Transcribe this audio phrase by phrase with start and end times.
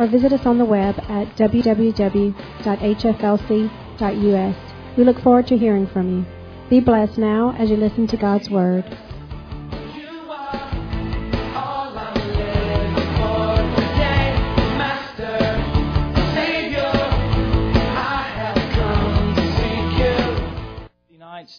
[0.00, 1.76] or visit us on the web at www.hflc.us.
[4.96, 6.24] We look forward to hearing from you.
[6.70, 8.84] Be blessed now as you listen to God's Word.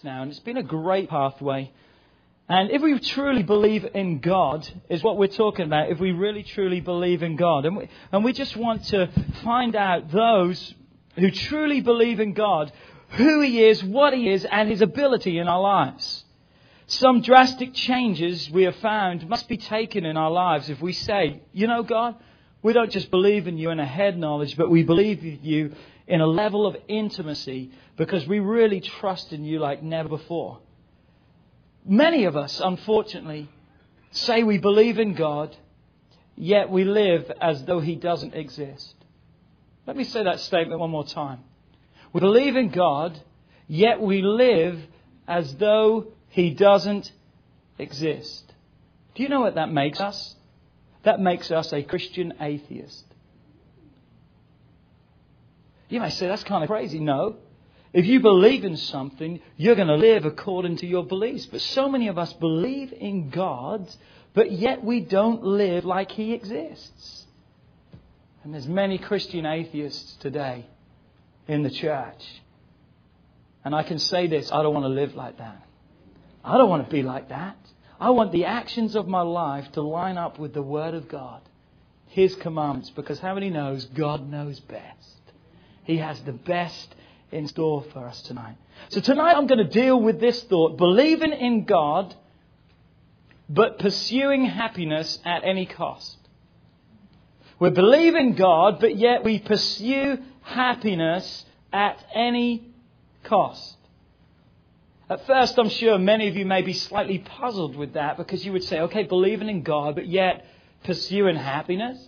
[0.03, 1.71] Now, and it's been a great pathway.
[2.51, 6.43] And if we truly believe in God, is what we're talking about, if we really
[6.43, 9.07] truly believe in God, and we, and we just want to
[9.41, 10.75] find out those
[11.15, 12.73] who truly believe in God,
[13.11, 16.25] who He is, what He is, and His ability in our lives.
[16.87, 21.43] Some drastic changes we have found must be taken in our lives if we say,
[21.53, 22.15] you know, God,
[22.61, 25.73] we don't just believe in you in a head knowledge, but we believe in you
[26.05, 30.59] in a level of intimacy because we really trust in you like never before.
[31.85, 33.49] Many of us, unfortunately,
[34.11, 35.55] say we believe in God,
[36.35, 38.95] yet we live as though He doesn't exist.
[39.87, 41.39] Let me say that statement one more time.
[42.13, 43.19] We believe in God,
[43.67, 44.79] yet we live
[45.27, 47.11] as though He doesn't
[47.79, 48.53] exist.
[49.15, 50.35] Do you know what that makes us?
[51.03, 53.05] That makes us a Christian atheist.
[55.89, 56.99] You may say that's kind of crazy.
[56.99, 57.37] No.
[57.93, 61.45] If you believe in something, you're going to live according to your beliefs.
[61.45, 63.93] But so many of us believe in God,
[64.33, 67.25] but yet we don't live like He exists.
[68.43, 70.65] And there's many Christian atheists today
[71.47, 72.25] in the church.
[73.63, 75.67] And I can say this I don't want to live like that.
[76.43, 77.57] I don't want to be like that.
[77.99, 81.41] I want the actions of my life to line up with the Word of God,
[82.07, 85.19] His commandments, because how many knows God knows best?
[85.83, 86.95] He has the best
[87.31, 88.55] in store for us tonight.
[88.89, 92.15] So tonight I'm going to deal with this thought believing in God,
[93.49, 96.17] but pursuing happiness at any cost.
[97.59, 102.73] We believe in God, but yet we pursue happiness at any
[103.23, 103.77] cost.
[105.09, 108.53] At first, I'm sure many of you may be slightly puzzled with that because you
[108.53, 110.45] would say, okay, believing in God, but yet
[110.83, 112.03] pursuing happiness?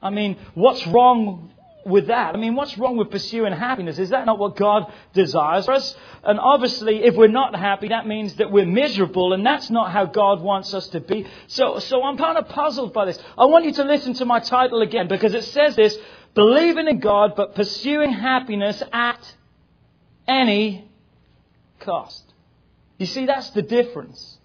[0.00, 1.52] I mean, what's wrong
[1.84, 2.34] with that?
[2.34, 3.98] I mean, what's wrong with pursuing happiness?
[3.98, 5.96] Is that not what God desires for us?
[6.22, 10.06] And obviously, if we're not happy, that means that we're miserable, and that's not how
[10.06, 11.26] God wants us to be.
[11.48, 13.18] So, so I'm kind of puzzled by this.
[13.36, 15.96] I want you to listen to my title again because it says this,
[16.34, 19.34] believing in God, but pursuing happiness at
[20.26, 20.88] any
[21.80, 22.32] cost.
[22.98, 24.38] You see, that's the difference.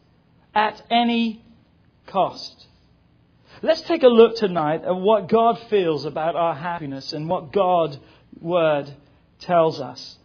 [0.56, 1.46] At any
[2.08, 2.66] cost.
[3.62, 7.98] Let's take a look tonight at what God feels about our happiness and what God's
[8.40, 8.94] Word
[9.40, 10.18] tells us.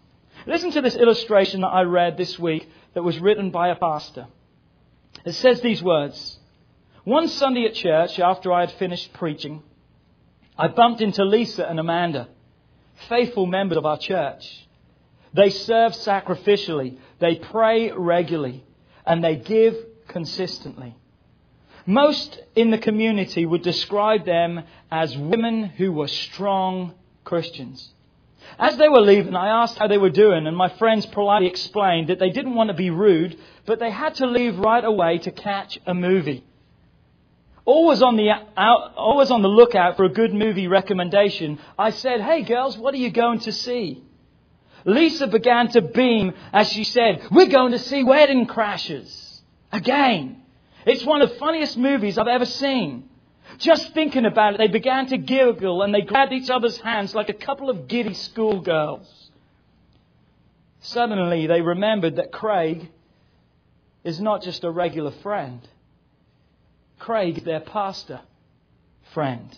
[0.47, 4.27] Listen to this illustration that I read this week that was written by a pastor.
[5.25, 6.39] It says these words
[7.05, 9.63] One Sunday at church, after I had finished preaching,
[10.59, 12.29] I bumped into Lisa and Amanda,
[13.09, 14.67] faithful members of our church.
[15.33, 18.65] They serve sacrificially, they pray regularly,
[19.07, 19.75] and they give
[20.09, 20.97] consistently.
[21.87, 26.95] Most in the community would describe them as women who were strong
[27.25, 27.93] Christians.
[28.59, 32.09] As they were leaving, I asked how they were doing, and my friends politely explained
[32.09, 35.31] that they didn't want to be rude, but they had to leave right away to
[35.31, 36.45] catch a movie.
[37.65, 42.21] Always on the out, always on the lookout for a good movie recommendation, I said,
[42.21, 44.03] "Hey girls, what are you going to see?"
[44.85, 50.42] Lisa began to beam as she said, "We're going to see Wedding Crashers again."
[50.85, 53.09] It's one of the funniest movies I've ever seen.
[53.59, 57.29] Just thinking about it, they began to giggle and they grabbed each other's hands like
[57.29, 59.31] a couple of giddy schoolgirls.
[60.81, 62.91] Suddenly, they remembered that Craig
[64.03, 65.61] is not just a regular friend.
[66.99, 68.21] Craig is their pastor
[69.13, 69.57] friend.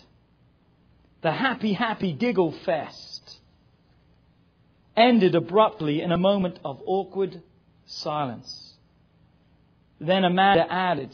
[1.21, 3.39] The happy, happy giggle fest
[4.95, 7.41] ended abruptly in a moment of awkward
[7.85, 8.64] silence.
[9.99, 11.11] Then Amanda added,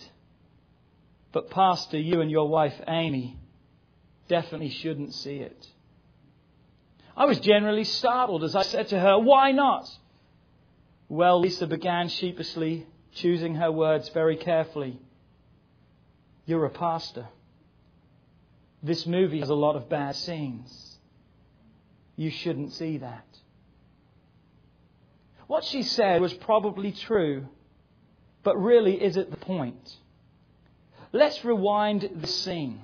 [1.31, 3.37] But, Pastor, you and your wife Amy
[4.27, 5.67] definitely shouldn't see it.
[7.15, 9.89] I was generally startled as I said to her, Why not?
[11.09, 14.99] Well, Lisa began sheepishly, choosing her words very carefully.
[16.45, 17.27] You're a pastor.
[18.81, 20.97] this movie has a lot of bad scenes.
[22.15, 23.25] You shouldn't see that.
[25.47, 27.47] What she said was probably true,
[28.43, 29.97] but really is it the point?
[31.11, 32.81] Let's rewind the scene.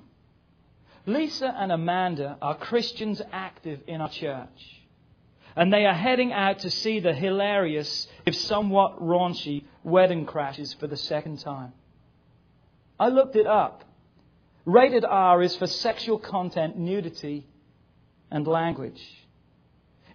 [1.05, 4.83] Lisa and Amanda are Christians active in our church.
[5.55, 10.85] And they are heading out to see the hilarious, if somewhat raunchy, Wedding Crashers for
[10.85, 11.71] the second time.
[12.99, 13.83] I looked it up.
[14.65, 17.47] Rated R is for sexual content, nudity,
[18.29, 19.01] and language.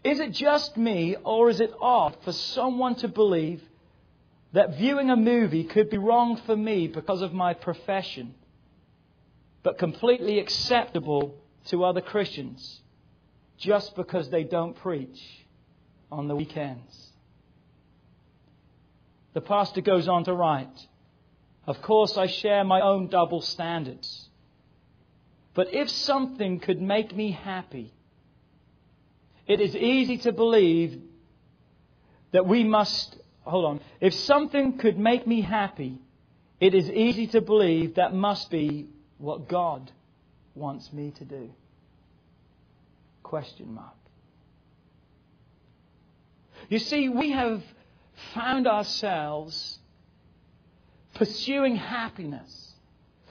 [0.04, 3.62] Is it just me, or is it odd for someone to believe
[4.52, 8.34] that viewing a movie could be wrong for me because of my profession,
[9.62, 11.34] but completely acceptable
[11.66, 12.80] to other Christians
[13.58, 15.20] just because they don't preach
[16.10, 17.12] on the weekends?
[19.34, 20.86] The pastor goes on to write,
[21.66, 24.28] Of course, I share my own double standards.
[25.54, 27.92] But if something could make me happy,
[29.46, 31.00] it is easy to believe
[32.32, 35.98] that we must, hold on, if something could make me happy,
[36.60, 38.86] it is easy to believe that must be
[39.18, 39.90] what God
[40.54, 41.50] wants me to do.
[43.22, 43.94] Question mark.
[46.68, 47.62] You see, we have
[48.34, 49.78] found ourselves
[51.14, 52.74] pursuing happiness,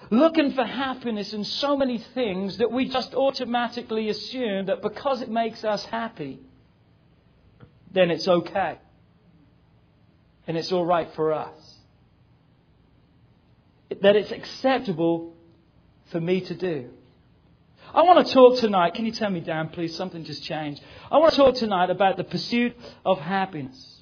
[0.09, 5.29] looking for happiness in so many things that we just automatically assume that because it
[5.29, 6.39] makes us happy,
[7.91, 8.77] then it's okay.
[10.47, 11.77] And it's all right for us.
[14.01, 15.35] That it's acceptable
[16.11, 16.89] for me to do.
[17.93, 18.93] I want to talk tonight.
[18.93, 19.95] Can you turn me down, please?
[19.95, 20.81] Something just changed.
[21.11, 24.01] I want to talk tonight about the pursuit of happiness.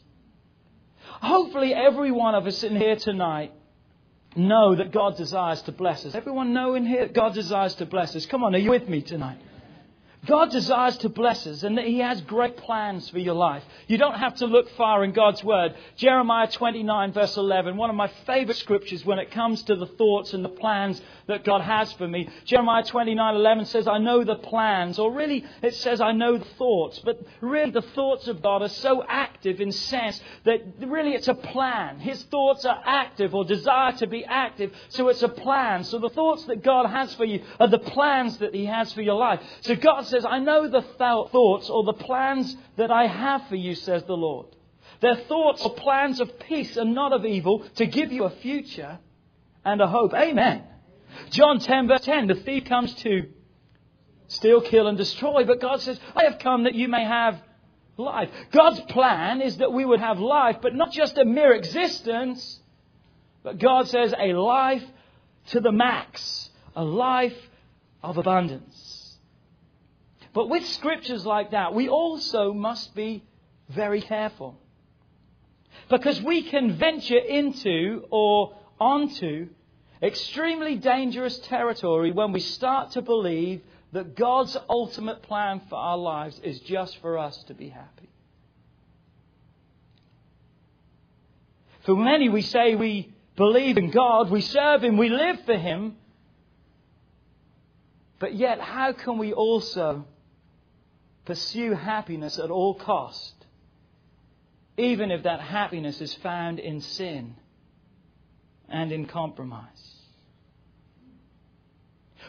[1.22, 3.52] Hopefully, every one of us in here tonight
[4.36, 6.14] know that God desires to bless us.
[6.14, 8.26] Everyone know in here that God desires to bless us.
[8.28, 9.40] Come on, are you with me tonight?
[10.25, 13.63] God desires to bless us and that He has great plans for your life.
[13.88, 15.75] You don't have to look far in God's Word.
[15.95, 20.33] Jeremiah 29 verse 11, one of my favorite scriptures when it comes to the thoughts
[20.33, 22.27] and the plans that God has for me.
[22.44, 27.00] Jeremiah 29:11 says, "I know the plans," or really it says, "I know the thoughts."
[27.00, 31.36] But really, the thoughts of God are so active in sense that really it's a
[31.36, 32.00] plan.
[32.00, 35.83] His thoughts are active or desire to be active, so it's a plan.
[35.83, 39.01] So the thoughts that God has for you are the plans that He has for
[39.01, 39.39] your life.
[39.62, 43.56] So God says, "I know the th- thoughts or the plans that I have for
[43.56, 44.48] you," says the Lord.
[45.02, 49.00] Their thoughts are plans of peace and not of evil to give you a future
[49.64, 50.14] and a hope.
[50.14, 50.64] Amen.
[51.30, 53.30] John 10 verse 10, the thief comes to
[54.28, 57.42] steal, kill, and destroy, but God says, I have come that you may have
[57.98, 58.30] life.
[58.52, 62.60] God's plan is that we would have life, but not just a mere existence,
[63.44, 64.84] but God says a life
[65.48, 67.38] to the max, a life
[68.04, 68.89] of abundance.
[70.40, 73.26] But with scriptures like that, we also must be
[73.68, 74.58] very careful.
[75.90, 79.50] Because we can venture into or onto
[80.02, 86.40] extremely dangerous territory when we start to believe that God's ultimate plan for our lives
[86.42, 88.08] is just for us to be happy.
[91.82, 95.98] For many, we say we believe in God, we serve Him, we live for Him.
[98.20, 100.06] But yet, how can we also
[101.30, 103.36] pursue happiness at all cost,
[104.78, 107.36] even if that happiness is found in sin
[108.68, 109.94] and in compromise?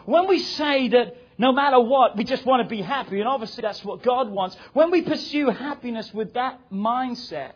[0.04, 3.62] When we say that no matter what, we just want to be happy, and obviously
[3.62, 7.54] that's what God wants, when we pursue happiness with that mindset,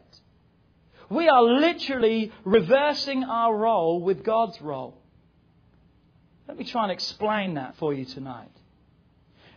[1.10, 4.96] we are literally reversing our role with God's role.
[6.48, 8.48] Let me try and explain that for you tonight.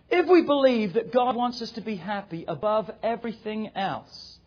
[0.09, 4.39] If we believe that God wants us to be happy above everything else,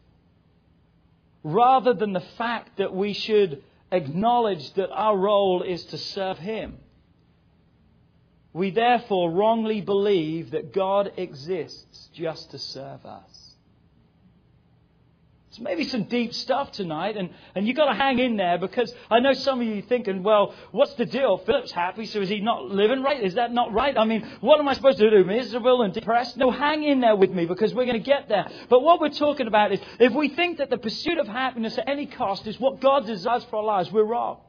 [1.42, 3.62] rather than the fact that we should
[3.92, 6.78] acknowledge that our role is to serve Him,
[8.52, 13.39] we therefore wrongly believe that God exists just to serve us.
[15.60, 19.20] Maybe some deep stuff tonight, and, and you've got to hang in there because I
[19.20, 21.36] know some of you thinking, well, what's the deal?
[21.36, 23.22] Philip's happy, so is he not living right?
[23.22, 23.96] Is that not right?
[23.96, 25.22] I mean, what am I supposed to do?
[25.24, 26.38] Miserable and depressed?
[26.38, 28.46] No, hang in there with me because we're going to get there.
[28.70, 31.88] But what we're talking about is if we think that the pursuit of happiness at
[31.88, 34.40] any cost is what God desires for our lives, we're wrong.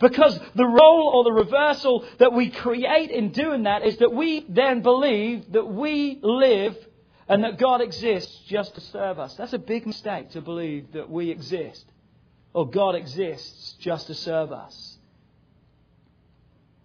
[0.00, 4.44] Because the role or the reversal that we create in doing that is that we
[4.48, 6.76] then believe that we live
[7.28, 9.34] and that God exists just to serve us.
[9.34, 11.84] That's a big mistake to believe that we exist
[12.54, 14.98] or God exists just to serve us.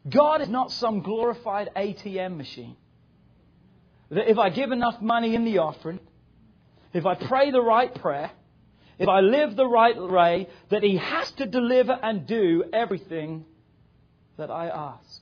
[0.09, 2.75] God is not some glorified ATM machine.
[4.09, 5.99] That if I give enough money in the offering,
[6.91, 8.31] if I pray the right prayer,
[8.99, 13.45] if I live the right way, that He has to deliver and do everything
[14.37, 15.21] that I ask.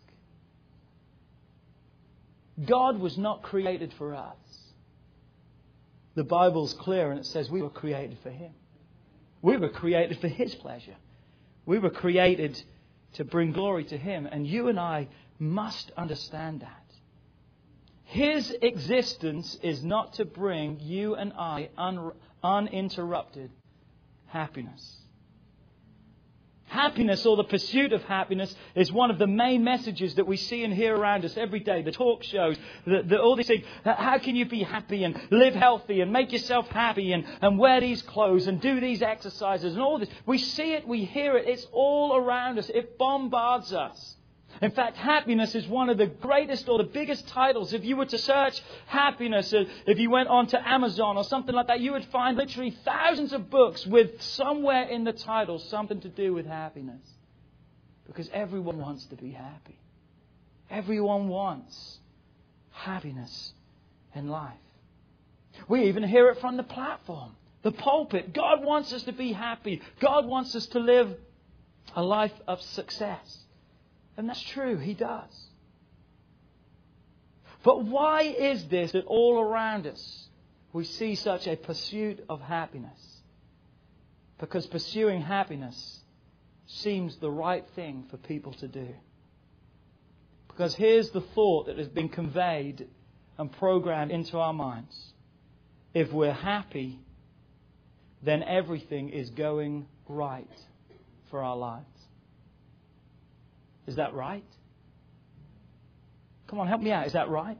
[2.65, 4.35] God was not created for us.
[6.21, 8.51] The Bible's clear and it says we were created for Him.
[9.41, 10.95] We were created for His pleasure.
[11.65, 12.61] We were created
[13.13, 14.27] to bring glory to Him.
[14.27, 15.07] And you and I
[15.39, 16.85] must understand that.
[18.03, 22.11] His existence is not to bring you and I un-
[22.43, 23.49] uninterrupted
[24.27, 25.00] happiness.
[26.71, 30.63] Happiness or the pursuit of happiness is one of the main messages that we see
[30.63, 31.81] and hear around us every day.
[31.81, 33.65] The talk shows, the, the, all these things.
[33.83, 37.81] How can you be happy and live healthy and make yourself happy and, and wear
[37.81, 40.07] these clothes and do these exercises and all this?
[40.25, 42.69] We see it, we hear it, it's all around us.
[42.69, 44.15] It bombards us.
[44.61, 47.73] In fact, happiness is one of the greatest or the biggest titles.
[47.73, 51.67] If you were to search happiness, uh, if you went onto Amazon or something like
[51.67, 56.09] that, you would find literally thousands of books with somewhere in the title something to
[56.09, 57.01] do with happiness.
[58.05, 59.79] Because everyone wants to be happy.
[60.69, 61.99] Everyone wants
[62.71, 63.53] happiness
[64.13, 64.53] in life.
[65.67, 68.33] We even hear it from the platform, the pulpit.
[68.33, 69.81] God wants us to be happy.
[69.99, 71.15] God wants us to live
[71.95, 73.40] a life of success.
[74.21, 75.35] And that's true, he does.
[77.63, 80.27] But why is this that all around us
[80.73, 83.01] we see such a pursuit of happiness?
[84.37, 86.01] Because pursuing happiness
[86.67, 88.89] seems the right thing for people to do.
[90.49, 92.87] Because here's the thought that has been conveyed
[93.39, 95.13] and programmed into our minds.
[95.95, 96.99] If we're happy,
[98.21, 100.47] then everything is going right
[101.31, 102.00] for our lives.
[103.87, 104.43] Is that right?
[106.47, 107.07] Come on, help me out.
[107.07, 107.57] Is that right?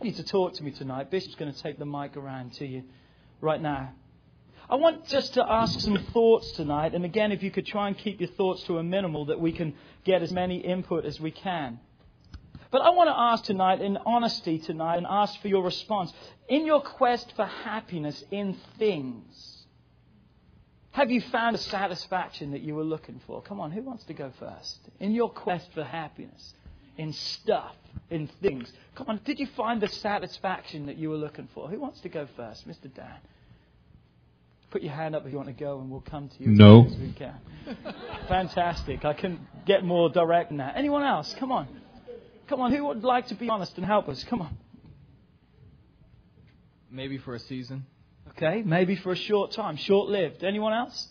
[0.00, 1.10] I need to talk to me tonight.
[1.10, 2.84] Bishop's going to take the mic around to you
[3.40, 3.92] right now.
[4.68, 7.96] I want just to ask some thoughts tonight, and again, if you could try and
[7.96, 11.30] keep your thoughts to a minimal, that we can get as many input as we
[11.30, 11.78] can.
[12.72, 16.12] But I want to ask tonight, in honesty tonight, and ask for your response.
[16.48, 19.55] In your quest for happiness in things,
[20.96, 23.42] have you found a satisfaction that you were looking for?
[23.42, 24.78] Come on, who wants to go first?
[24.98, 26.54] In your quest for happiness,
[26.96, 27.74] in stuff,
[28.08, 28.72] in things.
[28.94, 31.68] Come on, did you find the satisfaction that you were looking for?
[31.68, 32.66] Who wants to go first?
[32.66, 32.92] Mr.
[32.94, 33.18] Dan.
[34.70, 36.58] Put your hand up if you want to go, and we'll come to you as
[36.58, 36.86] No.
[36.86, 37.36] as we can.
[38.28, 39.04] Fantastic.
[39.04, 40.76] I can get more direct than that.
[40.78, 41.34] Anyone else?
[41.38, 41.68] Come on.
[42.48, 44.24] Come on, who would like to be honest and help us?
[44.24, 44.56] Come on.
[46.90, 47.84] Maybe for a season.
[48.36, 50.44] Okay, maybe for a short time, short lived.
[50.44, 51.08] Anyone else?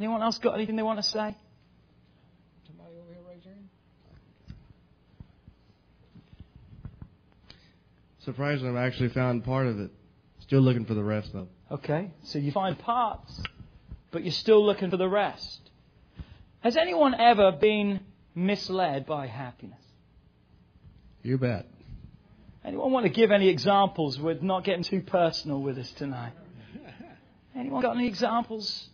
[0.00, 1.36] Anyone else got anything they want to say?
[2.66, 3.68] Somebody over here raise your hand.
[8.24, 9.92] Surprisingly, I've actually found part of it.
[10.40, 11.46] Still looking for the rest, though.
[11.70, 13.40] Okay, so you find parts,
[14.10, 15.70] but you're still looking for the rest.
[16.60, 18.00] Has anyone ever been
[18.34, 19.78] misled by happiness?
[21.22, 21.66] You bet.
[22.64, 26.32] Anyone want to give any examples with not getting too personal with us tonight?
[27.56, 28.88] Anyone got any examples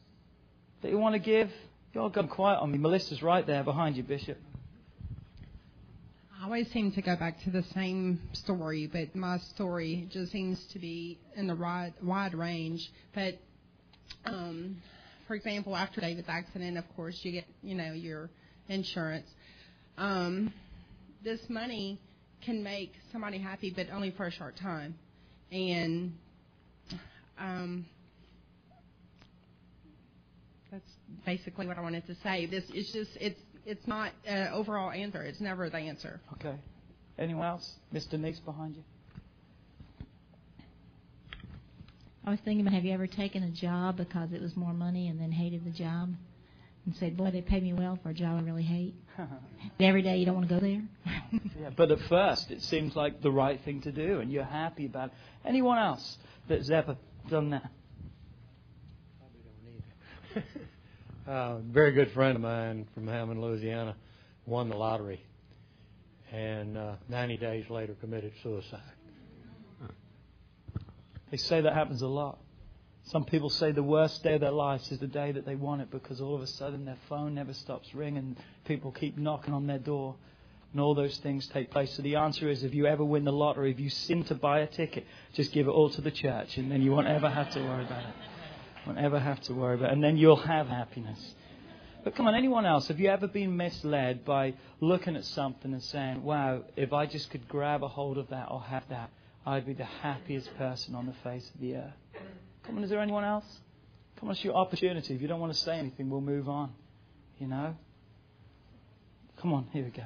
[0.81, 1.51] that you want to give?
[1.93, 2.79] You all gone quiet on me.
[2.79, 4.39] Melissa's right there behind you, Bishop.
[6.41, 10.65] I always seem to go back to the same story, but my story just seems
[10.73, 12.91] to be in the wide, wide range.
[13.15, 13.35] But,
[14.25, 14.77] um,
[15.27, 18.31] for example, after David's accident, of course, you get, you know, your
[18.69, 19.27] insurance.
[19.99, 20.55] Um,
[21.23, 22.01] this money
[22.45, 24.95] can make somebody happy, but only for a short time.
[25.51, 26.13] And
[27.39, 27.87] um,
[30.71, 30.85] that's
[31.25, 32.47] basically what I wanted to say.
[32.47, 35.23] This it's just it's it's not an overall answer.
[35.23, 36.21] It's never the answer.
[36.35, 36.57] Okay.
[37.19, 37.75] Anyone else?
[37.93, 38.19] Mr.
[38.19, 38.83] Neeks behind you.
[42.25, 45.09] I was thinking about have you ever taken a job because it was more money
[45.09, 46.11] and then hated the job
[46.89, 48.95] and said, boy, they pay me well for a job I really hate.
[49.79, 50.83] And every day you don't want to go there.
[51.61, 54.87] Yeah, but at first it seems like the right thing to do, and you're happy
[54.87, 55.15] about it.
[55.45, 56.17] Anyone else
[56.49, 56.97] that's ever
[57.29, 57.71] done that?
[59.19, 59.83] Probably don't need
[60.37, 60.45] it.
[61.29, 63.95] Uh, a very good friend of mine from Hammond, Louisiana,
[64.47, 65.23] won the lottery,
[66.33, 68.81] and uh, 90 days later committed suicide.
[71.31, 72.39] They say that happens a lot.
[73.09, 75.81] Some people say the worst day of their lives is the day that they want
[75.81, 78.37] it because all of a sudden their phone never stops ringing,
[78.67, 80.15] people keep knocking on their door,
[80.73, 81.91] and all those things take place.
[81.95, 84.61] So the answer is if you ever win the lottery, if you sin to buy
[84.61, 87.51] a ticket, just give it all to the church, and then you won't ever have
[87.53, 88.15] to worry about it.
[88.87, 91.35] Won't ever have to worry about it, and then you'll have happiness.
[92.05, 92.89] But come on, anyone else?
[92.89, 97.31] Have you ever been misled by looking at something and saying, wow, if I just
[97.31, 99.09] could grab a hold of that or have that,
[99.47, 101.95] I'd be the happiest person on the face of the earth?
[102.69, 103.47] Come on, is there anyone else?
[104.21, 105.15] Come on, it's your opportunity.
[105.15, 106.71] If you don't want to say anything, we'll move on.
[107.39, 107.75] You know?
[109.39, 110.03] Come on, here we go.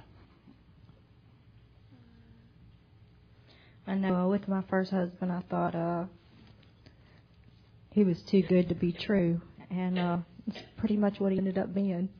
[3.85, 6.04] I know with my first husband, I thought uh,
[7.90, 11.59] he was too good to be true, and uh, it's pretty much what he ended
[11.59, 12.11] up being.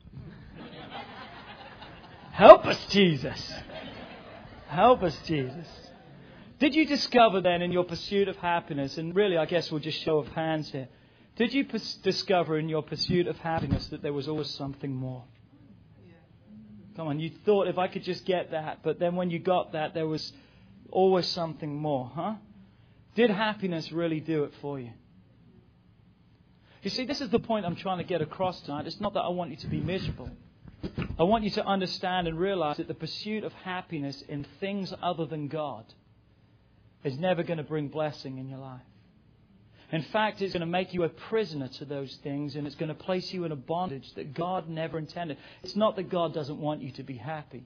[2.33, 3.53] Help us, Jesus.
[4.67, 5.82] Help us, Jesus.
[6.59, 10.01] Did you discover then in your pursuit of happiness, and really, I guess we'll just
[10.01, 10.87] show of hands here,
[11.35, 15.23] did you pers- discover in your pursuit of happiness that there was always something more?
[16.95, 19.71] Come on, you thought if I could just get that, but then when you got
[19.71, 20.31] that, there was
[20.91, 22.35] always something more, huh?
[23.15, 24.91] Did happiness really do it for you?
[26.83, 28.85] You see, this is the point I'm trying to get across tonight.
[28.85, 30.29] It's not that I want you to be miserable.
[31.17, 35.25] I want you to understand and realize that the pursuit of happiness in things other
[35.25, 35.85] than God
[37.03, 38.81] is never going to bring blessing in your life.
[39.91, 42.89] In fact, it's going to make you a prisoner to those things and it's going
[42.89, 45.37] to place you in a bondage that God never intended.
[45.61, 47.63] It's not that God doesn't want you to be happy,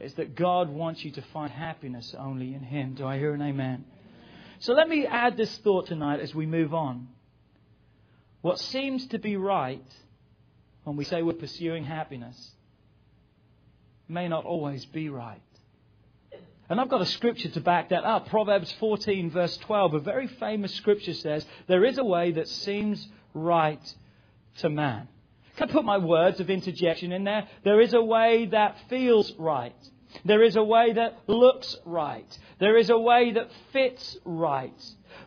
[0.00, 2.94] it's that God wants you to find happiness only in Him.
[2.94, 3.84] Do I hear an amen?
[4.58, 7.08] So let me add this thought tonight as we move on.
[8.40, 9.84] What seems to be right
[10.84, 12.52] when we say we're pursuing happiness
[14.08, 15.40] may not always be right.
[16.68, 18.28] And I've got a scripture to back that up.
[18.28, 23.06] Proverbs 14, verse 12, a very famous scripture says, There is a way that seems
[23.34, 23.94] right
[24.58, 25.08] to man.
[25.56, 27.48] Can I put my words of interjection in there?
[27.64, 29.76] There is a way that feels right.
[30.24, 32.38] There is a way that looks right.
[32.58, 34.72] There is a way that fits right.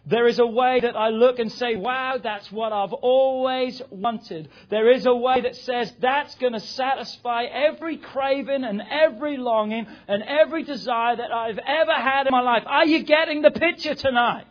[0.05, 4.49] There is a way that I look and say, wow, that's what I've always wanted.
[4.69, 9.85] There is a way that says that's going to satisfy every craving and every longing
[10.07, 12.63] and every desire that I've ever had in my life.
[12.65, 14.47] Are you getting the picture tonight?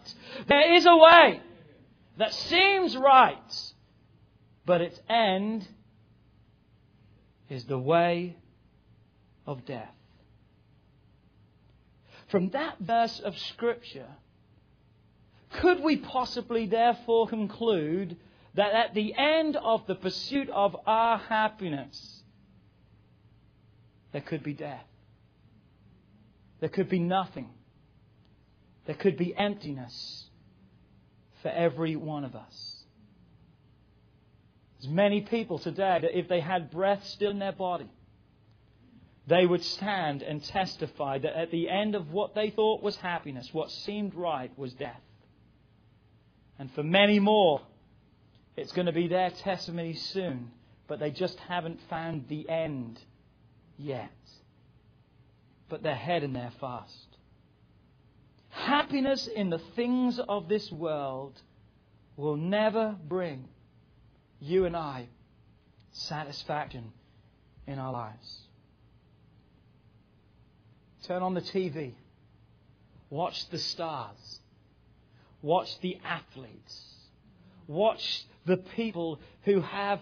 [0.49, 1.41] There is a way
[2.19, 3.73] that seems right,
[4.67, 5.67] but its end
[7.49, 8.37] is the way
[9.47, 9.98] of death.
[12.29, 14.09] From that verse of Scripture,
[15.61, 18.17] could we possibly therefore conclude
[18.55, 22.23] that at the end of the pursuit of our happiness,
[24.13, 24.85] there could be death?
[26.61, 27.49] There could be nothing.
[28.87, 30.25] There could be emptiness
[31.43, 32.85] for every one of us.
[34.81, 37.89] There's many people today that if they had breath still in their body,
[39.29, 43.53] they would stand and testify that at the end of what they thought was happiness,
[43.53, 45.03] what seemed right was death.
[46.59, 47.61] And for many more,
[48.57, 50.51] it's going to be their testimony soon,
[50.87, 52.99] but they just haven't found the end
[53.77, 54.11] yet.
[55.69, 57.07] But they're heading there fast.
[58.49, 61.39] Happiness in the things of this world
[62.17, 63.47] will never bring
[64.41, 65.09] you and I
[65.93, 66.93] satisfaction
[67.67, 68.48] in our lives.
[71.09, 71.95] Turn on the TV.
[73.09, 74.41] Watch the stars.
[75.41, 76.85] Watch the athletes.
[77.67, 80.01] Watch the people who have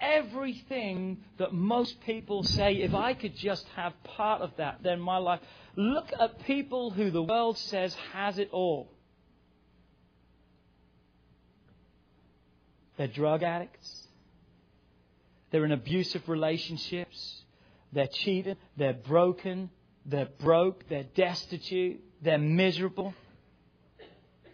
[0.00, 5.18] everything that most people say, if I could just have part of that, then my
[5.18, 5.38] life.
[5.76, 8.90] Look at people who the world says has it all.
[12.96, 14.08] They're drug addicts.
[15.52, 17.42] They're in abusive relationships.
[17.92, 18.56] They're cheated.
[18.76, 19.70] They're broken.
[20.06, 20.88] They're broke.
[20.88, 22.00] They're destitute.
[22.22, 23.14] They're miserable.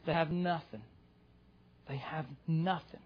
[0.04, 0.82] They have nothing.
[1.88, 3.00] They have nothing.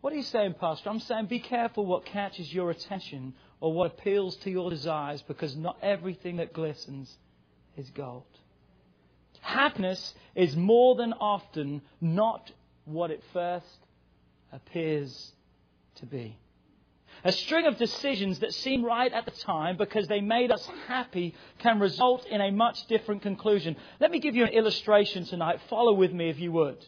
[0.00, 0.90] What are you saying, Pastor?
[0.90, 5.56] I'm saying be careful what catches your attention or what appeals to your desires because
[5.56, 7.10] not everything that glistens
[7.78, 8.24] is gold.
[9.40, 12.50] Happiness is more than often not
[12.84, 13.78] what it first
[14.52, 15.32] appears
[15.96, 16.36] to be.
[17.26, 21.34] A string of decisions that seem right at the time because they made us happy
[21.58, 23.76] can result in a much different conclusion.
[23.98, 25.60] Let me give you an illustration tonight.
[25.70, 26.84] Follow with me if you would.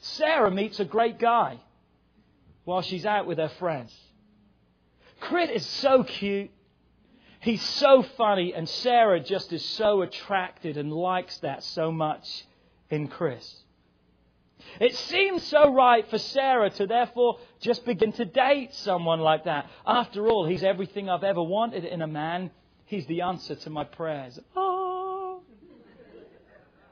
[0.00, 1.58] Sarah meets a great guy
[2.64, 3.96] while she's out with her friends.
[5.20, 6.50] Chris is so cute.
[7.40, 12.44] He's so funny, and Sarah just is so attracted and likes that so much
[12.90, 13.62] in Chris.
[14.80, 19.70] It seems so right for Sarah to therefore just begin to date someone like that.
[19.86, 22.50] After all, he's everything I've ever wanted in a man.
[22.86, 24.38] He's the answer to my prayers.
[24.56, 25.42] Oh,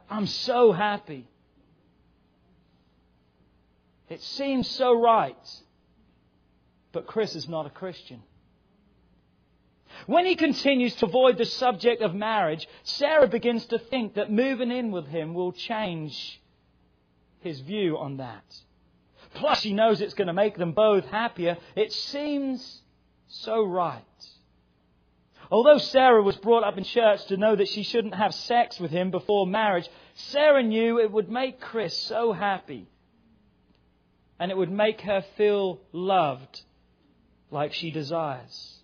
[0.09, 1.29] I'm so happy.
[4.09, 5.61] It seems so right.
[6.93, 8.23] But Chris is not a Christian.
[10.07, 14.71] When he continues to avoid the subject of marriage, Sarah begins to think that moving
[14.71, 16.41] in with him will change
[17.41, 18.45] his view on that.
[19.35, 21.57] Plus, he knows it's going to make them both happier.
[21.77, 22.83] It seems
[23.29, 24.03] so right.
[25.51, 28.91] Although Sarah was brought up in church to know that she shouldn't have sex with
[28.91, 32.87] him before marriage, Sarah knew it would make Chris so happy.
[34.39, 36.63] And it would make her feel loved
[37.51, 38.79] like she desires.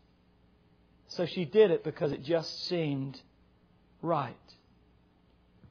[1.09, 3.21] So she did it because it just seemed
[4.03, 4.37] right.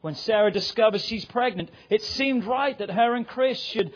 [0.05, 3.91] When Sarah discovers she's pregnant, it seemed right that her and Chris should,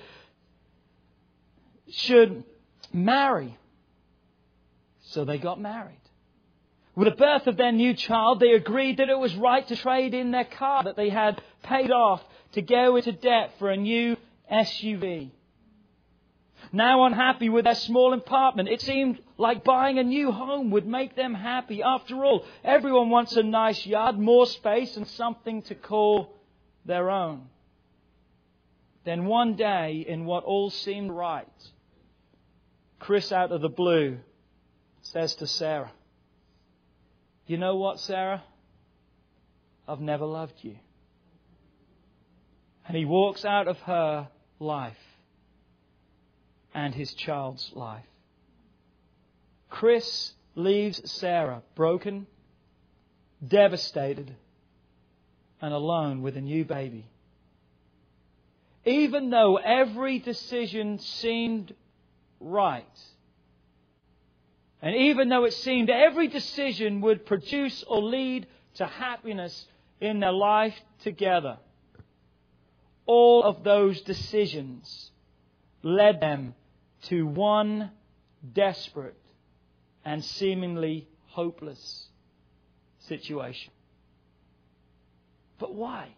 [1.87, 2.45] should
[2.91, 3.55] marry.
[5.01, 6.01] So they got married.
[6.95, 10.15] With the birth of their new child, they agreed that it was right to trade
[10.15, 14.17] in their car that they had paid off to go into debt for a new
[14.51, 15.29] SUV.
[16.71, 21.15] Now unhappy with their small apartment, it seemed like buying a new home would make
[21.15, 21.81] them happy.
[21.81, 26.35] After all, everyone wants a nice yard, more space, and something to call
[26.85, 27.47] their own.
[29.03, 31.47] Then one day, in what all seemed right,
[32.99, 34.19] Chris out of the blue
[35.01, 35.91] says to Sarah,
[37.47, 38.43] You know what, Sarah?
[39.87, 40.75] I've never loved you.
[42.87, 44.27] And he walks out of her
[44.59, 44.97] life
[46.73, 48.05] and his child's life.
[49.69, 52.27] Chris leaves Sarah broken,
[53.45, 54.35] devastated,
[55.61, 57.05] and alone with a new baby.
[58.85, 61.73] Even though every decision seemed
[62.39, 62.85] right,
[64.81, 69.67] and even though it seemed every decision would produce or lead to happiness
[69.99, 71.57] in their life together,
[73.05, 75.11] all of those decisions
[75.83, 76.55] led them
[77.03, 77.91] to one
[78.53, 79.17] desperate
[80.05, 82.07] and seemingly hopeless
[82.99, 83.71] situation.
[85.59, 86.09] But why?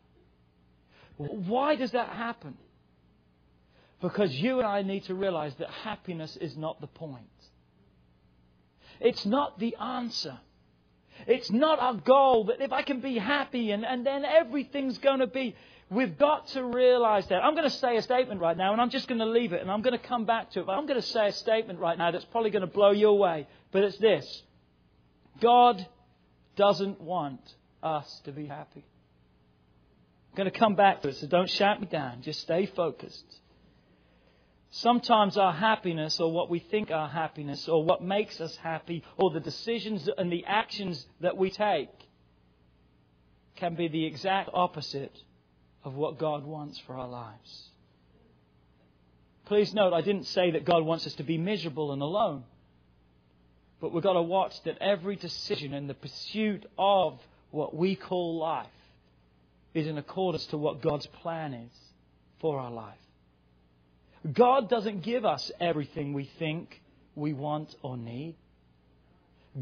[1.17, 2.57] Why does that happen?
[4.01, 7.25] Because you and I need to realize that happiness is not the point.
[8.99, 10.39] It's not the answer.
[11.27, 15.19] It's not our goal that if I can be happy and, and then everything's going
[15.19, 15.55] to be.
[15.89, 17.43] We've got to realize that.
[17.43, 19.61] I'm going to say a statement right now, and I'm just going to leave it,
[19.61, 20.65] and I'm going to come back to it.
[20.65, 23.09] But I'm going to say a statement right now that's probably going to blow you
[23.09, 23.47] away.
[23.71, 24.43] But it's this
[25.41, 25.85] God
[26.55, 27.41] doesn't want
[27.83, 28.85] us to be happy.
[30.31, 32.21] I'm going to come back to it, so don't shout me down.
[32.21, 33.40] Just stay focused.
[34.71, 39.29] Sometimes our happiness, or what we think our happiness, or what makes us happy, or
[39.29, 41.89] the decisions and the actions that we take,
[43.57, 45.15] can be the exact opposite
[45.83, 47.69] of what God wants for our lives.
[49.45, 52.45] Please note, I didn't say that God wants us to be miserable and alone.
[53.81, 58.37] But we've got to watch that every decision in the pursuit of what we call
[58.37, 58.67] life
[59.73, 61.71] is in accordance to what God's plan is
[62.39, 62.95] for our life.
[64.31, 66.81] God doesn't give us everything we think
[67.15, 68.35] we want or need.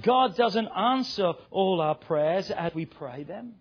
[0.01, 3.53] God doesn't answer all our prayers as we pray them.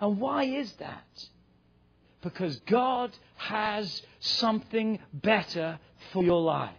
[0.00, 1.28] And why is that?
[2.22, 5.78] Because God has something better
[6.12, 6.74] for your life.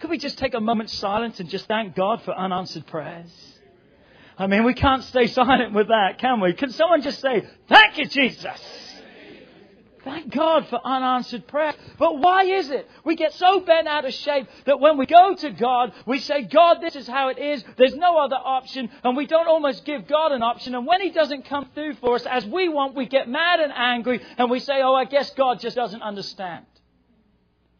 [0.00, 3.30] Could we just take a moment's silence and just thank God for unanswered prayers?
[4.38, 6.52] I mean, we can't stay silent with that, can we?
[6.52, 8.85] Can someone just say, Thank you, Jesus?
[10.06, 11.74] Thank God for unanswered prayer.
[11.98, 15.34] But why is it we get so bent out of shape that when we go
[15.34, 17.64] to God, we say, God, this is how it is.
[17.76, 18.88] There's no other option.
[19.02, 20.76] And we don't almost give God an option.
[20.76, 23.72] And when He doesn't come through for us as we want, we get mad and
[23.74, 26.66] angry and we say, oh, I guess God just doesn't understand.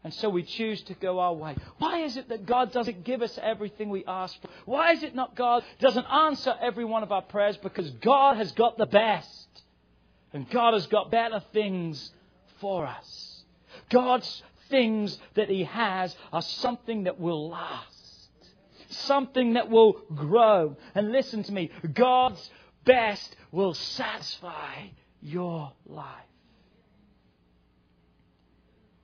[0.03, 1.55] And so we choose to go our way.
[1.79, 4.49] Why is it that God doesn't give us everything we ask for?
[4.65, 7.57] Why is it not God doesn't answer every one of our prayers?
[7.57, 9.47] Because God has got the best.
[10.33, 12.11] And God has got better things
[12.61, 13.45] for us.
[13.91, 18.29] God's things that He has are something that will last,
[18.89, 20.77] something that will grow.
[20.95, 22.51] And listen to me God's
[22.85, 24.89] best will satisfy
[25.21, 26.07] your life.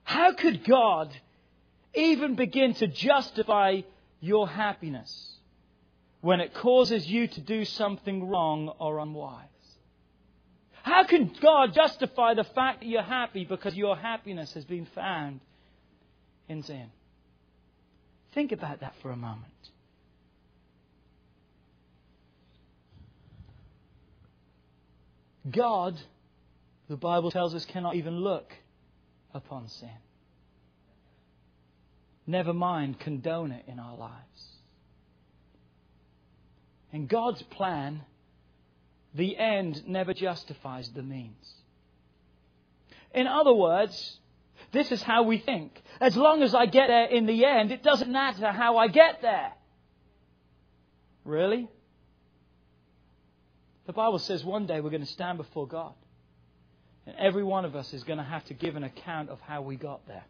[0.04, 1.10] How could God
[1.94, 3.82] even begin to justify
[4.20, 5.38] your happiness
[6.20, 9.51] when it causes you to do something wrong or unwise?
[10.82, 15.40] How can God justify the fact that you're happy because your happiness has been found
[16.48, 16.90] in sin?
[18.34, 19.46] Think about that for a moment.
[25.50, 25.98] God,
[26.88, 28.52] the Bible tells us, cannot even look
[29.34, 29.90] upon sin.
[32.26, 34.46] Never mind condone it in our lives.
[36.92, 38.02] In God's plan,
[39.14, 41.54] the end never justifies the means.
[43.14, 44.18] In other words,
[44.72, 45.82] this is how we think.
[46.00, 49.20] As long as I get there in the end, it doesn't matter how I get
[49.20, 49.52] there.
[51.24, 51.68] Really?
[53.86, 55.92] The Bible says one day we're going to stand before God.
[57.06, 59.62] And every one of us is going to have to give an account of how
[59.62, 60.24] we got there.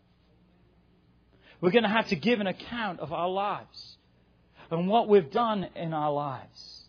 [1.60, 3.96] We're going to have to give an account of our lives
[4.70, 6.81] and what we've done in our lives.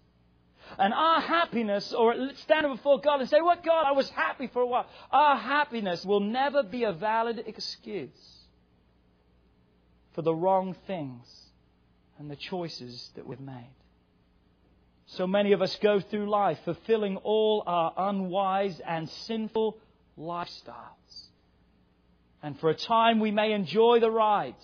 [0.77, 4.61] And our happiness, or stand before God and say, What God, I was happy for
[4.61, 4.87] a while.
[5.11, 8.09] Our happiness will never be a valid excuse
[10.13, 11.25] for the wrong things
[12.17, 13.73] and the choices that we've made.
[15.05, 19.77] So many of us go through life fulfilling all our unwise and sinful
[20.17, 21.27] lifestyles.
[22.41, 24.55] And for a time we may enjoy the ride.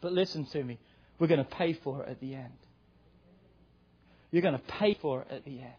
[0.00, 0.78] But listen to me,
[1.18, 2.52] we're going to pay for it at the end.
[4.30, 5.72] You're going to pay for it at the end.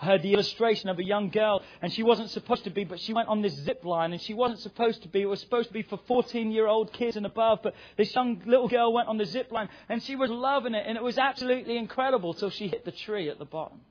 [0.00, 3.00] I heard the illustration of a young girl, and she wasn't supposed to be, but
[3.00, 5.20] she went on this zip line, and she wasn't supposed to be.
[5.20, 8.40] It was supposed to be for 14 year old kids and above, but this young
[8.46, 11.18] little girl went on the zip line, and she was loving it, and it was
[11.18, 13.82] absolutely incredible till she hit the tree at the bottom.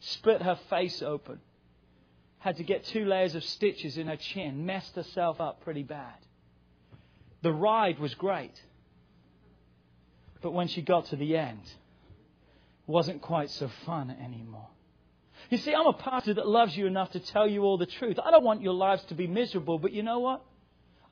[0.00, 1.40] Split her face open.
[2.40, 6.14] Had to get two layers of stitches in her chin, messed herself up pretty bad.
[7.40, 8.62] The ride was great.
[10.40, 14.68] But when she got to the end, it wasn't quite so fun anymore.
[15.50, 18.18] You see, I'm a pastor that loves you enough to tell you all the truth.
[18.22, 20.44] I don't want your lives to be miserable, but you know what?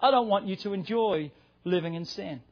[0.01, 1.31] I don't want you to enjoy
[1.65, 2.43] living in sin.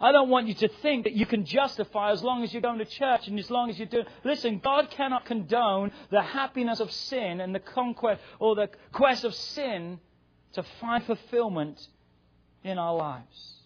[0.00, 2.78] I don't want you to think that you can justify as long as you're going
[2.78, 4.06] to church and as long as you're doing.
[4.24, 9.34] Listen, God cannot condone the happiness of sin and the conquest or the quest of
[9.34, 9.98] sin
[10.52, 11.84] to find fulfillment
[12.62, 13.57] in our lives.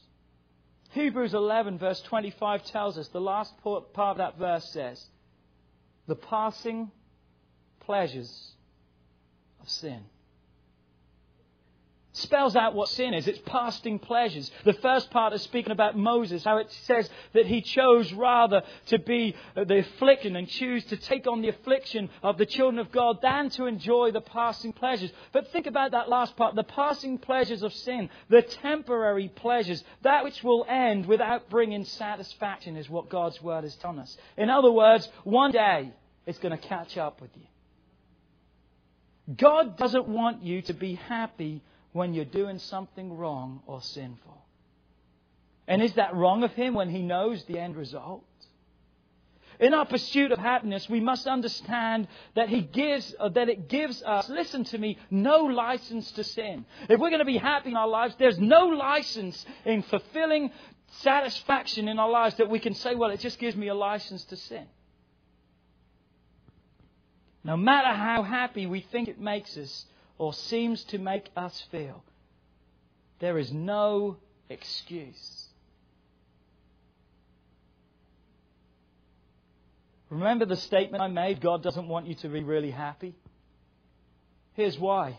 [0.92, 5.02] Hebrews 11, verse 25 tells us, the last part of that verse says,
[6.06, 6.90] the passing
[7.80, 8.52] pleasures
[9.60, 10.02] of sin
[12.12, 13.26] spells out what sin is.
[13.26, 14.50] It's passing pleasures.
[14.64, 18.98] The first part is speaking about Moses, how it says that he chose rather to
[18.98, 22.92] be uh, the affliction and choose to take on the affliction of the children of
[22.92, 25.10] God than to enjoy the passing pleasures.
[25.32, 30.24] But think about that last part, the passing pleasures of sin, the temporary pleasures, that
[30.24, 34.16] which will end without bringing satisfaction is what God's word has telling us.
[34.36, 35.92] In other words, one day
[36.26, 37.46] it's going to catch up with you.
[39.36, 44.38] God doesn't want you to be happy when you're doing something wrong or sinful.
[45.68, 48.24] And is that wrong of Him when He knows the end result?
[49.60, 54.02] In our pursuit of happiness, we must understand that He gives, uh, that it gives
[54.02, 56.64] us, listen to me, no license to sin.
[56.88, 60.50] If we're going to be happy in our lives, there's no license in fulfilling
[61.00, 64.24] satisfaction in our lives that we can say, well, it just gives me a license
[64.26, 64.66] to sin.
[67.44, 69.86] No matter how happy we think it makes us,
[70.22, 72.04] or seems to make us feel,
[73.18, 75.48] there is no excuse.
[80.10, 83.16] Remember the statement I made God doesn't want you to be really happy?
[84.54, 85.18] Here's why.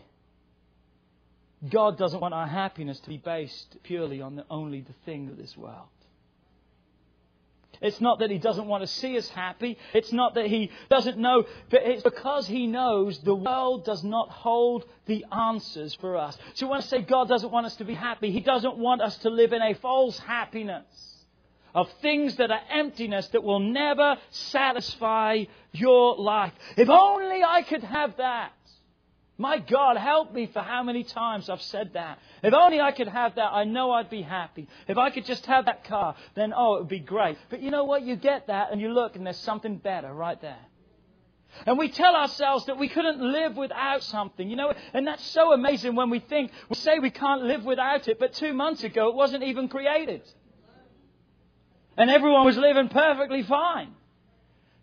[1.68, 5.36] God doesn't want our happiness to be based purely on the, only the thing of
[5.36, 5.88] this world.
[7.84, 9.76] It's not that he doesn't want to see us happy.
[9.92, 14.30] It's not that he doesn't know, but it's because he knows the world does not
[14.30, 16.36] hold the answers for us.
[16.54, 19.18] So when I say God doesn't want us to be happy, he doesn't want us
[19.18, 20.86] to live in a false happiness
[21.74, 26.52] of things that are emptiness that will never satisfy your life.
[26.78, 28.52] If only I could have that.
[29.36, 32.20] My God, help me for how many times I've said that.
[32.42, 34.68] If only I could have that, I know I'd be happy.
[34.86, 37.36] If I could just have that car, then oh, it would be great.
[37.50, 38.02] But you know what?
[38.02, 40.64] You get that and you look and there's something better right there.
[41.66, 45.52] And we tell ourselves that we couldn't live without something, you know, and that's so
[45.52, 49.08] amazing when we think, we say we can't live without it, but two months ago
[49.08, 50.22] it wasn't even created.
[51.96, 53.92] And everyone was living perfectly fine.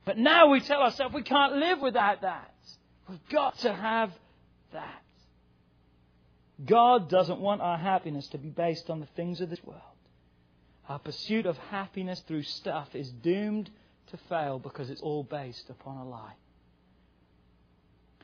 [0.05, 2.53] But now we tell ourselves we can't live without that.
[3.09, 4.11] We've got to have
[4.73, 5.03] that.
[6.65, 9.81] God doesn't want our happiness to be based on the things of this world.
[10.88, 13.69] Our pursuit of happiness through stuff is doomed
[14.12, 16.34] to fail because it's all based upon a lie.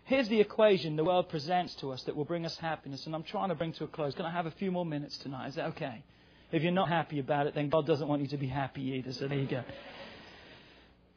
[0.04, 3.24] Here's the equation the world presents to us that will bring us happiness, and I'm
[3.24, 4.14] trying to bring to a close.
[4.16, 5.48] Can I have a few more minutes tonight?
[5.50, 6.04] Is that okay?
[6.52, 9.12] If you're not happy about it, then God doesn't want you to be happy either,
[9.12, 9.64] so there you go.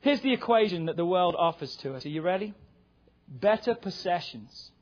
[0.00, 2.04] Here's the equation that the world offers to us.
[2.04, 2.54] Are you ready?
[3.28, 4.72] Better possessions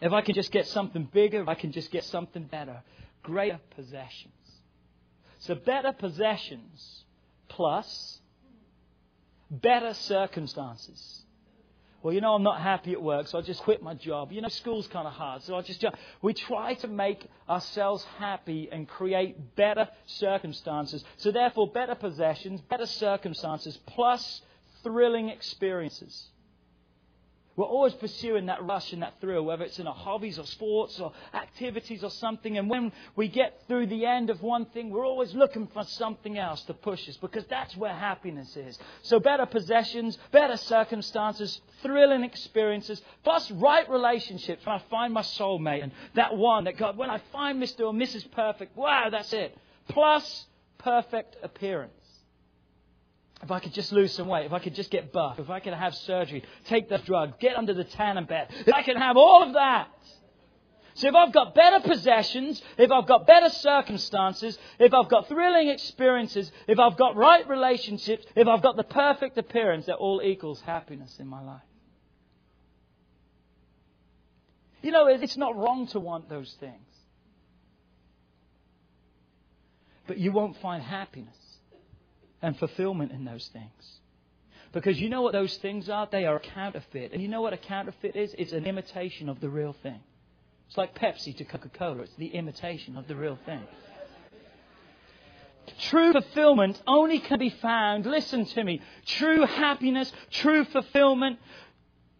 [0.00, 2.82] if I can just get something bigger, if I can just get something better,
[3.22, 4.32] greater possessions.
[5.38, 7.04] So better possessions
[7.48, 8.20] plus
[9.50, 11.24] better circumstances.
[12.02, 14.32] Well, you know, I'm not happy at work, so I just quit my job.
[14.32, 15.84] You know, school's kind of hard, so I just.
[16.22, 21.04] We try to make ourselves happy and create better circumstances.
[21.18, 24.40] So, therefore, better possessions, better circumstances, plus
[24.82, 26.28] thrilling experiences.
[27.56, 30.98] We're always pursuing that rush and that thrill, whether it's in our hobbies or sports
[31.00, 32.56] or activities or something.
[32.56, 36.38] And when we get through the end of one thing, we're always looking for something
[36.38, 38.78] else to push us because that's where happiness is.
[39.02, 44.64] So better possessions, better circumstances, thrilling experiences, plus right relationships.
[44.64, 47.80] When I find my soulmate and that one that God, when I find Mr.
[47.80, 48.30] or Mrs.
[48.30, 49.56] Perfect, wow, that's it.
[49.88, 50.46] Plus
[50.78, 51.92] perfect appearance.
[53.42, 55.60] If I could just lose some weight, if I could just get buff, if I
[55.60, 58.96] could have surgery, take the drug, get under the tan and bed, if I can
[58.96, 59.88] have all of that.
[60.94, 65.68] So if I've got better possessions, if I've got better circumstances, if I've got thrilling
[65.68, 70.60] experiences, if I've got right relationships, if I've got the perfect appearance, that all equals
[70.60, 71.62] happiness in my life.
[74.82, 76.74] You know, it's not wrong to want those things.
[80.06, 81.39] But you won't find happiness
[82.42, 84.00] and fulfillment in those things.
[84.72, 86.08] Because you know what those things are?
[86.10, 87.12] They are a counterfeit.
[87.12, 88.34] And you know what a counterfeit is?
[88.38, 90.00] It's an imitation of the real thing.
[90.68, 93.62] It's like Pepsi to Coca Cola, it's the imitation of the real thing.
[95.80, 101.38] True fulfillment only can be found, listen to me, true happiness, true fulfillment,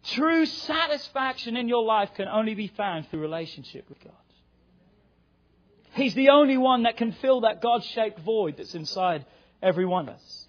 [0.04, 4.14] true satisfaction in your life can only be found through relationship with God.
[5.92, 9.26] He's the only one that can fill that God shaped void that's inside
[9.62, 10.48] every one of us.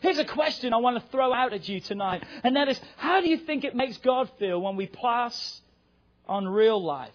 [0.00, 3.20] Here's a question I want to throw out at you tonight, and that is how
[3.20, 5.60] do you think it makes God feel when we pass
[6.26, 7.10] on real life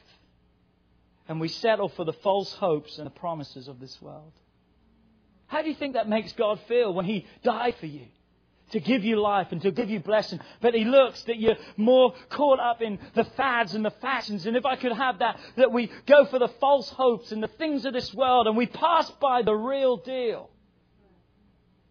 [1.28, 4.34] and we settle for the false hopes and the promises of this world?
[5.48, 8.06] How do you think that makes God feel when He died for you?
[8.72, 10.40] To give you life and to give you blessing.
[10.60, 14.48] But he looks that you're more caught up in the fads and the fashions.
[14.48, 17.48] And if I could have that, that we go for the false hopes and the
[17.48, 20.50] things of this world and we pass by the real deal.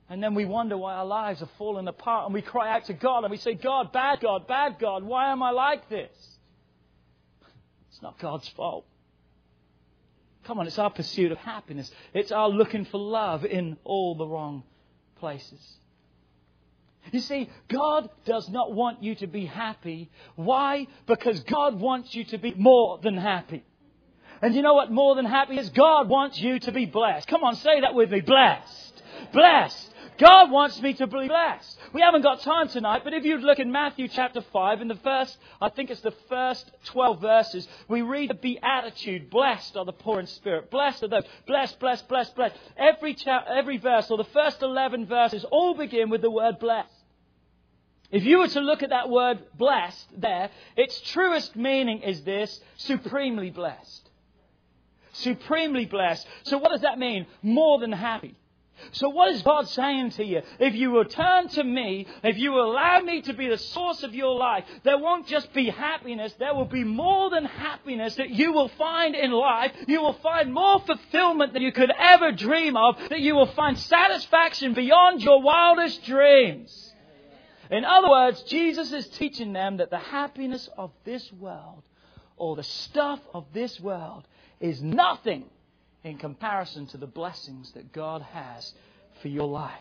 [0.09, 2.93] And then we wonder why our lives are falling apart and we cry out to
[2.93, 6.11] God and we say, God, bad God, bad God, why am I like this?
[7.91, 8.85] It's not God's fault.
[10.45, 11.91] Come on, it's our pursuit of happiness.
[12.13, 14.63] It's our looking for love in all the wrong
[15.19, 15.61] places.
[17.13, 20.11] You see, God does not want you to be happy.
[20.37, 20.87] Why?
[21.07, 23.65] Because God wants you to be more than happy.
[24.43, 25.71] And you know what more than happy is?
[25.71, 27.29] God wants you to be blessed.
[27.29, 28.21] Come on, say that with me.
[28.21, 29.03] Blessed.
[29.33, 29.94] Blessed.
[30.19, 31.79] God wants me to be blessed.
[31.93, 34.95] We haven't got time tonight, but if you look in Matthew chapter 5, in the
[34.97, 39.93] first, I think it's the first 12 verses, we read the beatitude, blessed are the
[39.93, 42.55] poor in spirit, blessed are those, blessed, blessed, blessed, blessed.
[42.77, 46.93] Every, cha- every verse, or the first 11 verses, all begin with the word blessed.
[48.13, 52.61] If you were to look at that word blessed there, its truest meaning is this
[52.77, 54.09] supremely blessed.
[55.15, 56.25] Supremely blessed.
[56.45, 57.27] So, what does that mean?
[57.43, 58.37] More than happy.
[58.93, 60.43] So, what is God saying to you?
[60.59, 64.03] If you will turn to me, if you will allow me to be the source
[64.03, 68.31] of your life, there won't just be happiness, there will be more than happiness that
[68.31, 69.73] you will find in life.
[69.87, 73.79] You will find more fulfillment than you could ever dream of, that you will find
[73.79, 76.95] satisfaction beyond your wildest dreams.
[77.71, 81.83] In other words, Jesus is teaching them that the happiness of this world,
[82.37, 84.27] or the stuff of this world,
[84.61, 85.45] is nothing
[86.05, 88.73] in comparison to the blessings that God has
[89.23, 89.73] for your life.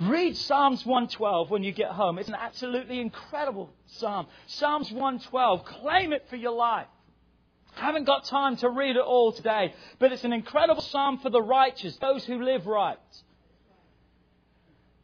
[0.00, 2.18] Read Psalms 112 when you get home.
[2.18, 4.26] It's an absolutely incredible psalm.
[4.46, 6.86] Psalms 112, claim it for your life.
[7.76, 11.30] I haven't got time to read it all today, but it's an incredible psalm for
[11.30, 12.98] the righteous, those who live right.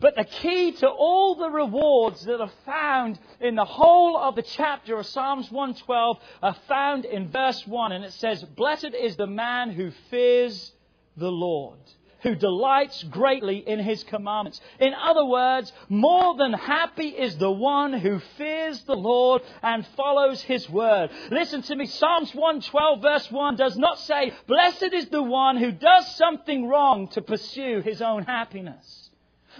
[0.05, 4.43] But the key to all the rewards that are found in the whole of the
[4.43, 7.93] chapter of Psalms 112 are found in verse 1.
[7.93, 10.75] And it says, Blessed is the man who fears
[11.17, 11.79] the Lord,
[12.21, 14.61] who delights greatly in his commandments.
[14.79, 20.43] In other words, more than happy is the one who fears the Lord and follows
[20.43, 21.13] his word.
[21.31, 21.87] Listen to me.
[21.87, 27.09] Psalms 112 verse 1 does not say, Blessed is the one who does something wrong
[27.13, 29.04] to pursue his own happiness.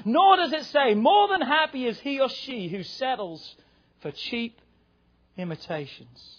[0.05, 3.57] Nor does it say, more than happy is he or she who settles
[4.01, 4.61] for cheap
[5.37, 6.39] imitations.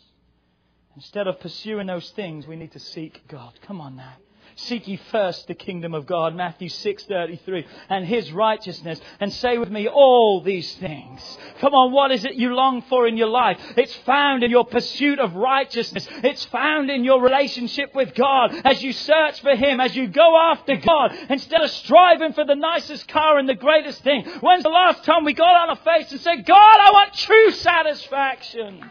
[0.96, 3.54] Instead of pursuing those things, we need to seek God.
[3.62, 4.16] Come on now.
[4.56, 9.70] Seek ye first the kingdom of God, Matthew 6:33, and his righteousness, and say with
[9.70, 11.38] me all these things.
[11.60, 13.60] Come on, what is it you long for in your life?
[13.76, 16.08] It's found in your pursuit of righteousness.
[16.24, 20.38] It's found in your relationship with God as you search for him, as you go
[20.38, 24.24] after God instead of striving for the nicest car and the greatest thing.
[24.42, 27.52] When's the last time we got on our face and said, "God, I want true
[27.52, 28.90] satisfaction.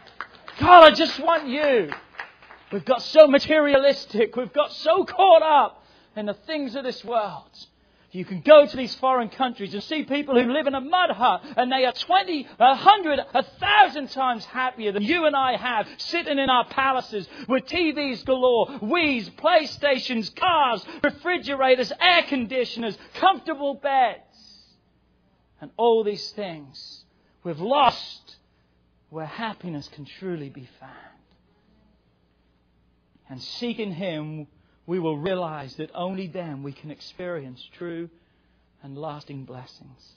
[0.59, 1.91] God, I just want you."
[2.71, 4.35] We've got so materialistic.
[4.35, 5.83] We've got so caught up
[6.15, 7.49] in the things of this world.
[8.11, 11.09] You can go to these foreign countries and see people who live in a mud
[11.11, 16.39] hut and they are 20, 100, 1,000 times happier than you and I have sitting
[16.39, 24.21] in our palaces with TVs galore, Wii's, PlayStations, cars, refrigerators, air conditioners, comfortable beds.
[25.59, 27.03] And all these things
[27.43, 28.37] we've lost
[29.09, 31.14] where happiness can truly be found
[33.29, 34.47] and seeking Him,
[34.85, 38.09] we will realize that only then we can experience true
[38.83, 40.13] and lasting blessings.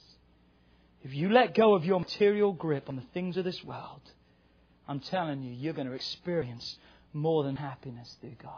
[1.02, 4.02] If you let go of your material grip on the things of this world,
[4.86, 6.76] I'm telling you, you're going to experience
[7.12, 8.52] more than happiness through God.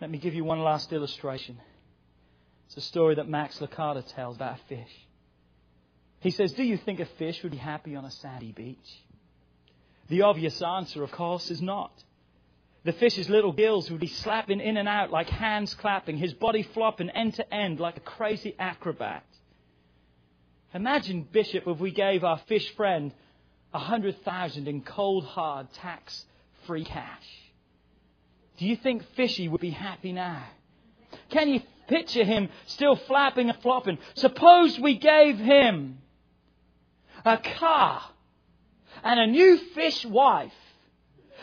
[0.00, 1.60] Let me give you one last illustration.
[2.66, 5.06] It's a story that Max Lucado tells about a fish.
[6.20, 8.78] He says, Do you think a fish would be happy on a sandy beach?
[10.08, 11.92] The obvious answer, of course, is not.
[12.84, 16.62] The fish's little gills would be slapping in and out like hands clapping, his body
[16.62, 19.24] flopping end to end like a crazy acrobat.
[20.74, 23.12] Imagine, Bishop, if we gave our fish friend
[23.72, 26.26] a hundred thousand in cold, hard, tax
[26.66, 27.26] free cash.
[28.58, 30.44] Do you think Fishy would be happy now?
[31.30, 33.98] Can you picture him still flapping and flopping?
[34.14, 35.98] Suppose we gave him
[37.24, 38.02] a car
[39.04, 40.52] and a new fish wife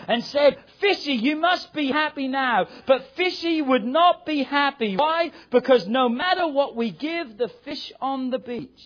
[0.08, 2.68] and said, Fishy, you must be happy now.
[2.86, 4.95] But Fishy would not be happy.
[4.95, 5.32] Why?
[5.52, 8.82] Because no matter what we give the fish on the beach,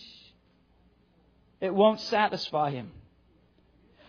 [1.60, 2.90] it won't satisfy him.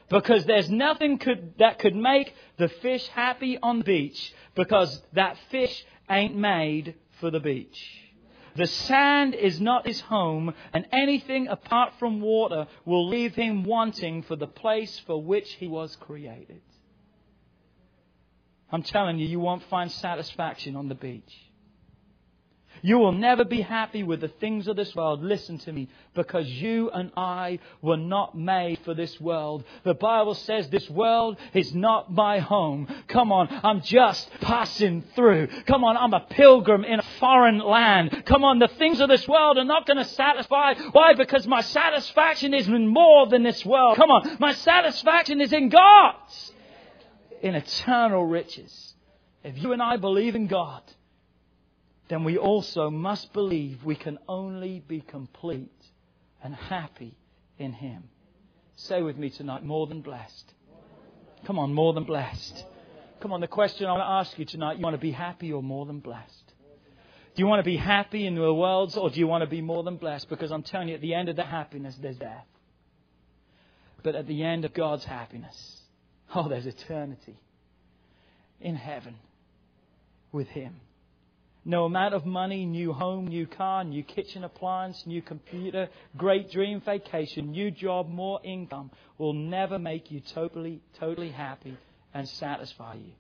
[0.10, 5.38] Because there's nothing could, that could make the fish happy on the beach because that
[5.50, 8.02] fish ain't made for the beach.
[8.56, 14.24] The sand is not his home, and anything apart from water will leave him wanting
[14.24, 16.62] for the place for which he was created.
[18.76, 21.34] I'm telling you, you won't find satisfaction on the beach.
[22.82, 25.24] You will never be happy with the things of this world.
[25.24, 25.88] Listen to me.
[26.14, 29.64] Because you and I were not made for this world.
[29.84, 32.88] The Bible says this world is not my home.
[33.08, 33.48] Come on.
[33.64, 35.48] I'm just passing through.
[35.66, 35.98] Come on.
[35.98, 38.24] I'm a pilgrim in a foreign land.
[38.26, 38.60] Come on.
[38.60, 40.76] The things of this world are not going to satisfy.
[40.92, 41.14] Why?
[41.14, 43.98] Because my satisfaction is in more than this world.
[43.98, 44.38] Come on.
[44.40, 46.16] My satisfaction is in God.
[47.46, 48.96] In eternal riches.
[49.44, 50.82] If you and I believe in God,
[52.08, 55.70] then we also must believe we can only be complete
[56.44, 57.16] and happy
[57.60, 58.06] in Him.
[58.76, 60.56] Say with me tonight, more than blessed.
[61.46, 62.66] Come on, more than blessed.
[63.20, 65.54] Come on, the question I want to ask you tonight, you want to be happy
[65.54, 66.54] or more than blessed?
[67.36, 69.62] Do you want to be happy in the world or do you want to be
[69.62, 70.30] more than blessed?
[70.30, 72.48] Because I'm telling you, at the end of the happiness, there's death.
[74.02, 75.75] But at the end of God's happiness,
[76.36, 77.38] oh, there's eternity
[78.62, 79.16] in heaven
[80.32, 80.76] with Him.
[81.68, 86.80] No amount of money, new home, new car, new kitchen appliance, new computer, great dream
[86.80, 91.76] vacation, new job, more income will never make you totally, totally happy
[92.14, 93.14] and satisfy you.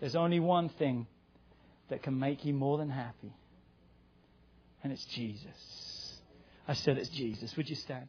[0.00, 1.06] There's only one thing
[1.90, 3.32] that can make you more than happy,
[4.82, 6.18] and it's Jesus.
[6.66, 7.54] I said it's Jesus.
[7.56, 8.08] Would you stand?